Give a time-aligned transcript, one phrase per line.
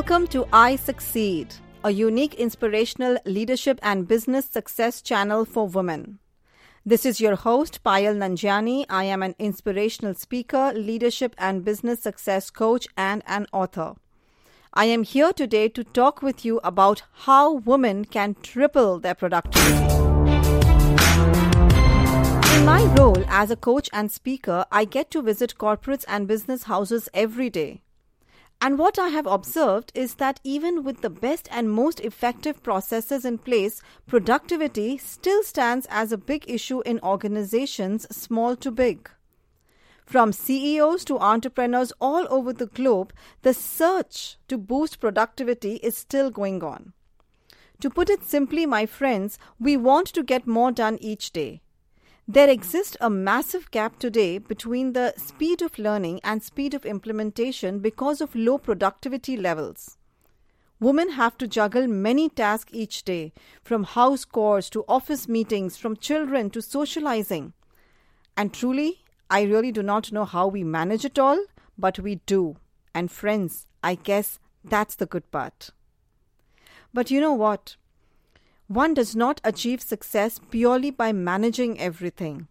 [0.00, 6.20] Welcome to I Succeed, a unique inspirational leadership and business success channel for women.
[6.86, 8.86] This is your host, Payal Nanjiani.
[8.88, 13.92] I am an inspirational speaker, leadership and business success coach, and an author.
[14.72, 19.84] I am here today to talk with you about how women can triple their productivity.
[22.56, 26.62] In my role as a coach and speaker, I get to visit corporates and business
[26.62, 27.82] houses every day.
[28.62, 33.24] And what I have observed is that even with the best and most effective processes
[33.24, 39.10] in place, productivity still stands as a big issue in organizations, small to big.
[40.04, 46.30] From CEOs to entrepreneurs all over the globe, the search to boost productivity is still
[46.30, 46.92] going on.
[47.80, 51.62] To put it simply, my friends, we want to get more done each day.
[52.28, 57.80] There exists a massive gap today between the speed of learning and speed of implementation
[57.80, 59.96] because of low productivity levels.
[60.78, 65.96] Women have to juggle many tasks each day, from house chores to office meetings, from
[65.96, 67.52] children to socializing.
[68.36, 71.44] And truly, I really do not know how we manage it all,
[71.76, 72.56] but we do.
[72.94, 75.70] And friends, I guess that's the good part.
[76.94, 77.76] But you know what?
[78.70, 82.46] One does not achieve success purely by managing everything.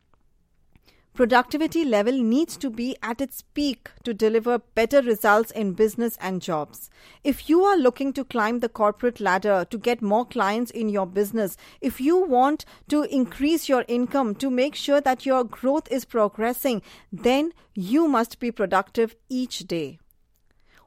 [1.13, 6.41] Productivity level needs to be at its peak to deliver better results in business and
[6.41, 6.89] jobs.
[7.23, 11.07] If you are looking to climb the corporate ladder to get more clients in your
[11.07, 16.03] business, if you want to increase your income to make sure that your growth is
[16.03, 16.81] progressing,
[17.13, 19.99] then you must be productive each day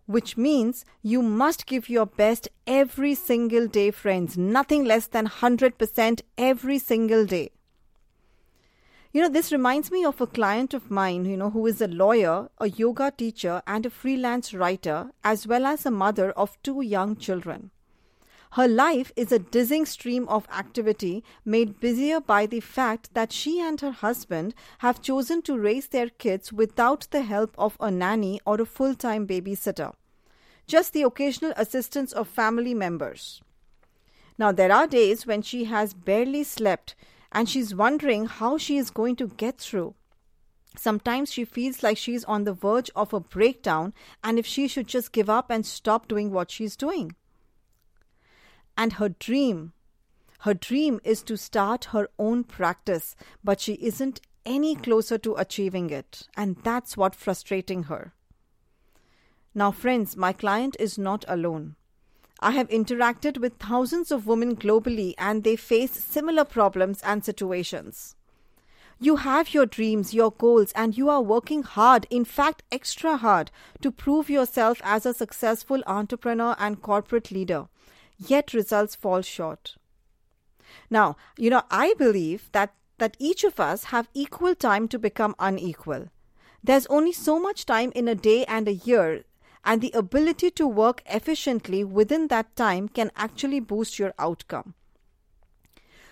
[0.07, 4.37] which means you must give your best every single day, friends.
[4.37, 7.51] Nothing less than 100% every single day.
[9.13, 11.87] You know, this reminds me of a client of mine, you know, who is a
[11.87, 16.81] lawyer, a yoga teacher, and a freelance writer, as well as a mother of two
[16.81, 17.71] young children.
[18.53, 23.59] Her life is a dizzying stream of activity made busier by the fact that she
[23.63, 28.41] and her husband have chosen to raise their kids without the help of a nanny
[28.45, 29.95] or a full time babysitter,
[30.67, 33.41] just the occasional assistance of family members.
[34.37, 36.95] Now, there are days when she has barely slept
[37.33, 39.95] and she's wondering how she is going to get through.
[40.77, 44.89] Sometimes she feels like she's on the verge of a breakdown and if she should
[44.89, 47.15] just give up and stop doing what she's doing.
[48.77, 49.73] And her dream,
[50.41, 55.91] her dream is to start her own practice, but she isn't any closer to achieving
[55.91, 56.27] it.
[56.37, 58.13] And that's what frustrating her.
[59.55, 61.77] Now, friends, my client is not alone.
[62.41, 68.17] I have interacted with thousands of women globally and they face similar problems and situations.
[68.99, 73.53] You have your dreams, your goals, and you are working hard, in fact, extra hard,
[73.81, 77.69] to prove yourself as a successful entrepreneur and corporate leader
[78.29, 79.77] yet results fall short.
[80.91, 85.35] Now, you know, I believe that, that each of us have equal time to become
[85.39, 86.09] unequal.
[86.65, 89.25] There's only so much time in a day and a year,
[89.65, 94.75] and the ability to work efficiently within that time can actually boost your outcome.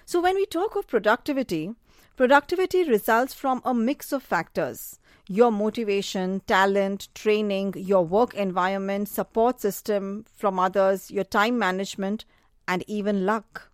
[0.04, 1.74] So, when we talk of productivity,
[2.20, 9.58] productivity results from a mix of factors your motivation, talent, training, your work environment, support
[9.58, 12.26] system from others, your time management,
[12.68, 13.70] and even luck.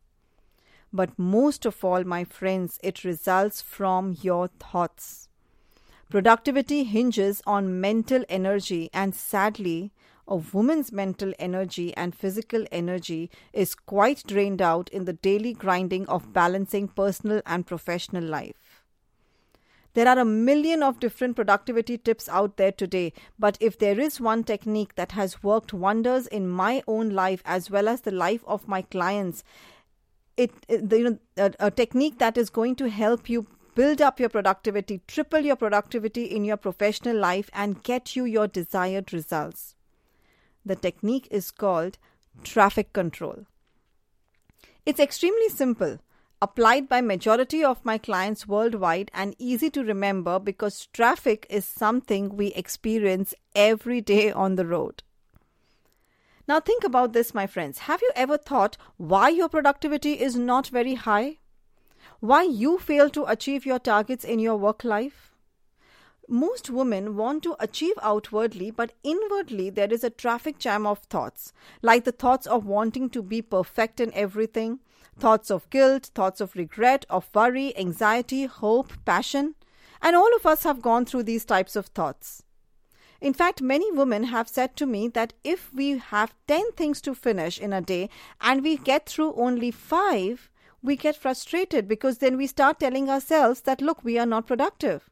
[0.92, 5.28] But most of all, my friends, it results from your thoughts.
[6.08, 9.90] Productivity hinges on mental energy, and sadly,
[10.28, 16.06] a women's mental energy and physical energy is quite drained out in the daily grinding
[16.08, 18.82] of balancing personal and professional life.
[19.94, 24.20] There are a million of different productivity tips out there today, but if there is
[24.20, 28.44] one technique that has worked wonders in my own life as well as the life
[28.46, 29.42] of my clients,
[30.36, 34.20] it, it you know a, a technique that is going to help you build up
[34.20, 39.75] your productivity, triple your productivity in your professional life and get you your desired results.
[40.66, 41.96] The technique is called
[42.42, 43.46] traffic control.
[44.84, 46.00] It's extremely simple
[46.42, 52.36] applied by majority of my clients worldwide and easy to remember because traffic is something
[52.36, 55.02] we experience every day on the road.
[56.48, 57.78] Now think about this my friends.
[57.78, 61.38] Have you ever thought why your productivity is not very high?
[62.20, 65.32] Why you fail to achieve your targets in your work life?
[66.28, 71.52] Most women want to achieve outwardly, but inwardly there is a traffic jam of thoughts,
[71.82, 74.80] like the thoughts of wanting to be perfect in everything,
[75.18, 79.54] thoughts of guilt, thoughts of regret, of worry, anxiety, hope, passion.
[80.02, 82.42] And all of us have gone through these types of thoughts.
[83.20, 87.14] In fact, many women have said to me that if we have 10 things to
[87.14, 90.50] finish in a day and we get through only 5,
[90.82, 95.08] we get frustrated because then we start telling ourselves that, look, we are not productive.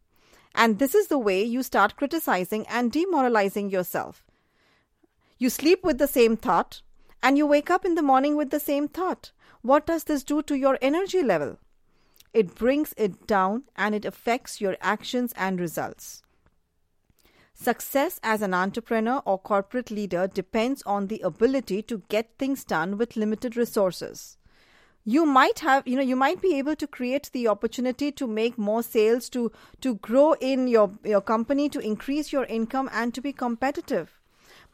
[0.54, 4.24] And this is the way you start criticizing and demoralizing yourself.
[5.38, 6.82] You sleep with the same thought
[7.22, 9.32] and you wake up in the morning with the same thought.
[9.62, 11.58] What does this do to your energy level?
[12.32, 16.22] It brings it down and it affects your actions and results.
[17.54, 22.98] Success as an entrepreneur or corporate leader depends on the ability to get things done
[22.98, 24.36] with limited resources.
[25.06, 28.56] You might have, you know, you might be able to create the opportunity to make
[28.56, 29.52] more sales, to,
[29.82, 34.18] to grow in your, your company, to increase your income, and to be competitive.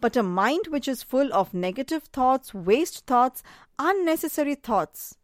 [0.00, 3.42] But a mind which is full of negative thoughts, waste thoughts,
[3.78, 5.16] unnecessary thoughts,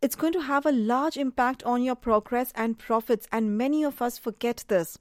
[0.00, 3.26] it's going to have a large impact on your progress and profits.
[3.32, 4.98] And many of us forget this.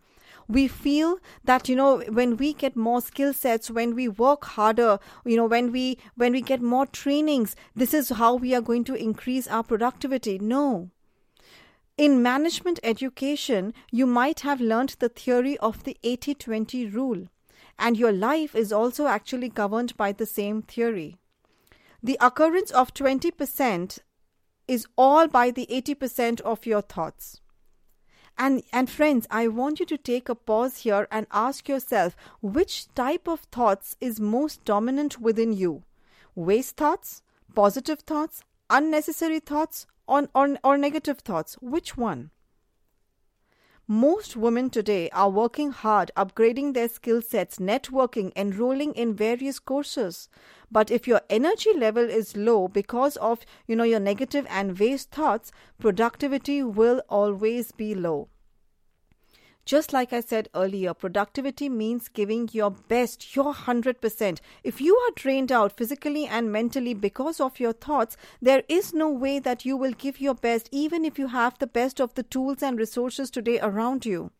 [0.47, 4.99] We feel that you know when we get more skill sets when we work harder
[5.25, 8.83] you know when we when we get more trainings this is how we are going
[8.85, 10.39] to increase our productivity.
[10.39, 10.89] No.
[11.97, 17.27] In management education you might have learned the theory of the 80-20 rule
[17.79, 21.17] and your life is also actually governed by the same theory.
[22.01, 23.99] The occurrence of 20%
[24.67, 27.41] is all by the 80% of your thoughts
[28.37, 32.93] and, and friends, I want you to take a pause here and ask yourself which
[32.93, 35.83] type of thoughts is most dominant within you?
[36.35, 37.23] Waste thoughts,
[37.55, 41.55] positive thoughts, unnecessary thoughts, or, or, or negative thoughts?
[41.61, 42.29] Which one?
[43.87, 50.29] Most women today are working hard, upgrading their skill sets, networking, enrolling in various courses.
[50.71, 55.11] But if your energy level is low because of, you know, your negative and waste
[55.11, 58.27] thoughts, productivity will always be low.
[59.67, 64.39] Just like I said earlier, productivity means giving your best, your 100%.
[64.63, 69.09] If you are drained out physically and mentally because of your thoughts, there is no
[69.09, 72.23] way that you will give your best, even if you have the best of the
[72.23, 74.31] tools and resources today around you.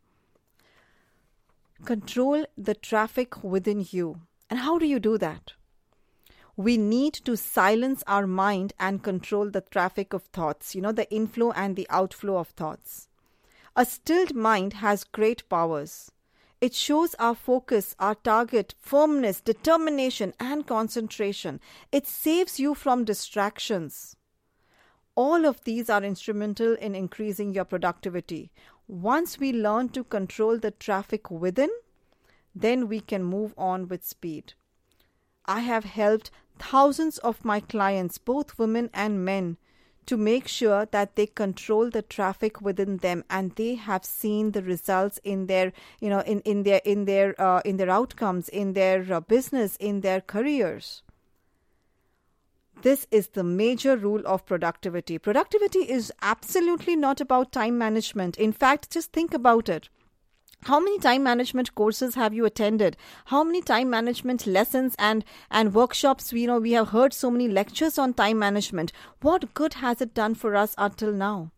[1.83, 4.21] Control the traffic within you.
[4.49, 5.51] And how do you do that?
[6.57, 11.09] We need to silence our mind and control the traffic of thoughts, you know, the
[11.13, 13.07] inflow and the outflow of thoughts.
[13.75, 16.11] A stilled mind has great powers.
[16.59, 21.61] It shows our focus, our target, firmness, determination, and concentration.
[21.91, 24.15] It saves you from distractions.
[25.13, 28.51] All of these are instrumental in increasing your productivity.
[28.87, 31.69] Once we learn to control the traffic within,
[32.55, 34.53] then we can move on with speed.
[35.47, 39.57] I have helped thousands of my clients, both women and men,
[40.07, 44.63] to make sure that they control the traffic within them and they have seen the
[44.63, 48.73] results in their you know in, in their in their uh, in their outcomes in
[48.73, 51.03] their uh, business in their careers.
[52.83, 55.17] This is the major rule of productivity.
[55.17, 58.37] Productivity is absolutely not about time management.
[58.37, 59.89] In fact just think about it
[60.63, 62.97] how many time management courses have you attended?
[63.25, 66.33] How many time management lessons and and workshops?
[66.33, 68.91] You know we have heard so many lectures on time management.
[69.21, 71.51] What good has it done for us until now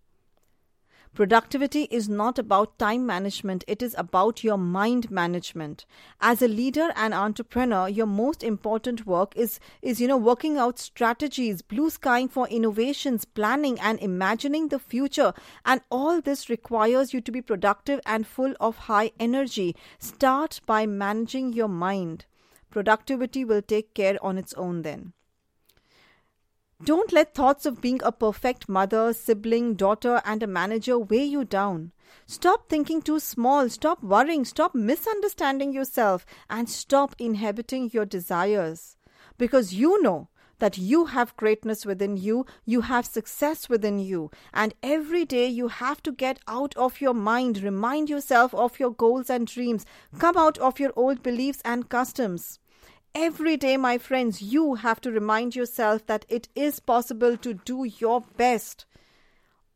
[1.14, 5.86] Productivity is not about time management, it is about your mind management.
[6.22, 10.80] As a leader and entrepreneur, your most important work is, is you know, working out
[10.80, 15.34] strategies, blue skying for innovations, planning and imagining the future.
[15.66, 19.76] And all this requires you to be productive and full of high energy.
[19.98, 22.26] Start by managing your mind.
[22.70, 25.14] Productivity will take care on its own then.
[26.82, 31.44] Don't let thoughts of being a perfect mother, sibling, daughter, and a manager weigh you
[31.44, 31.92] down.
[32.26, 38.96] Stop thinking too small, stop worrying, stop misunderstanding yourself, and stop inhibiting your desires.
[39.38, 44.74] Because you know that you have greatness within you, you have success within you, and
[44.82, 49.30] every day you have to get out of your mind, remind yourself of your goals
[49.30, 49.86] and dreams,
[50.18, 52.60] come out of your old beliefs and customs.
[53.16, 57.84] Every day, my friends, you have to remind yourself that it is possible to do
[57.84, 58.86] your best.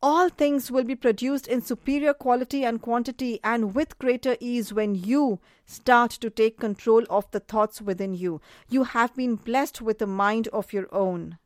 [0.03, 4.93] All things will be produced in superior quality and quantity and with greater ease when
[4.93, 8.39] you start to take control of the thoughts within you.
[8.69, 11.39] You have been blessed with a mind of your own.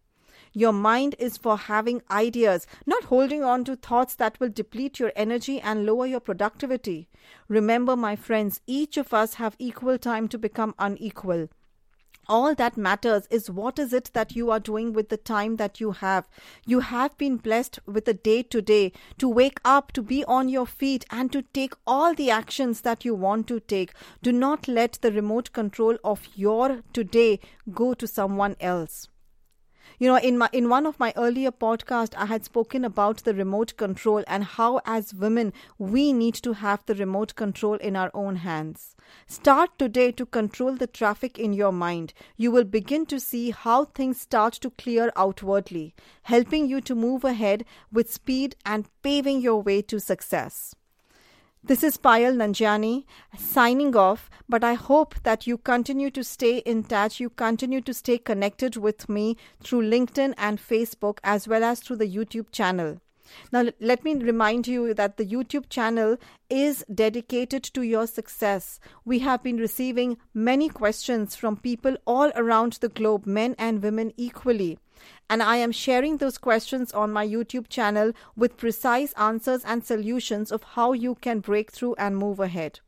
[0.51, 5.13] Your mind is for having ideas, not holding on to thoughts that will deplete your
[5.15, 7.08] energy and lower your productivity.
[7.48, 11.48] Remember, my friends, each of us have equal time to become unequal.
[12.30, 15.80] All that matters is what is it that you are doing with the time that
[15.80, 16.28] you have.
[16.66, 20.66] You have been blessed with a day today to wake up, to be on your
[20.66, 23.94] feet, and to take all the actions that you want to take.
[24.22, 27.40] Do not let the remote control of your today
[27.74, 29.10] go to someone else.
[30.00, 33.34] You know, in my in one of my earlier podcasts, I had spoken about the
[33.34, 38.12] remote control and how as women we need to have the remote control in our
[38.13, 38.96] own hands.
[39.25, 42.13] Start today to control the traffic in your mind.
[42.36, 47.24] You will begin to see how things start to clear outwardly, helping you to move
[47.24, 50.75] ahead with speed and paving your way to success.
[51.68, 53.04] This is Payal Nanjiani
[53.38, 57.20] signing off, but I hope that you continue to stay in touch.
[57.20, 61.98] You continue to stay connected with me through LinkedIn and Facebook as well as through
[61.98, 63.02] the YouTube channel.
[63.52, 66.18] Now, let me remind you that the YouTube channel
[66.50, 68.80] is dedicated to your success.
[69.06, 74.14] We have been receiving many questions from people all around the globe, men and women
[74.18, 74.80] equally.
[75.30, 80.52] And I am sharing those questions on my YouTube channel with precise answers and solutions
[80.52, 82.80] of how you can break through and move ahead.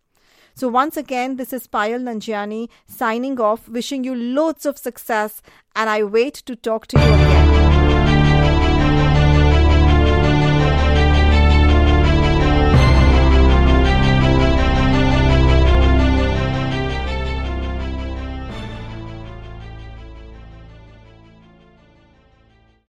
[0.56, 5.42] So, once again, this is Payal Nanjiani signing off, wishing you loads of success,
[5.76, 7.99] and I wait to talk to you again.